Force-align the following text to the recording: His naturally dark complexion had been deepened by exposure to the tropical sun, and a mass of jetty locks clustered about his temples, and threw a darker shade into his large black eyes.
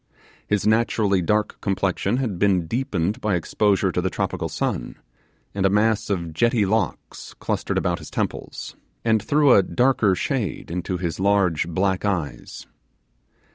His 0.47 0.65
naturally 0.65 1.21
dark 1.21 1.61
complexion 1.61 2.17
had 2.17 2.39
been 2.39 2.65
deepened 2.65 3.21
by 3.21 3.35
exposure 3.35 3.91
to 3.91 4.01
the 4.01 4.09
tropical 4.09 4.49
sun, 4.49 4.95
and 5.53 5.63
a 5.63 5.69
mass 5.69 6.09
of 6.09 6.33
jetty 6.33 6.65
locks 6.65 7.35
clustered 7.35 7.77
about 7.77 7.99
his 7.99 8.09
temples, 8.09 8.75
and 9.05 9.21
threw 9.21 9.53
a 9.53 9.61
darker 9.61 10.15
shade 10.15 10.71
into 10.71 10.97
his 10.97 11.19
large 11.19 11.67
black 11.67 12.03
eyes. 12.03 12.65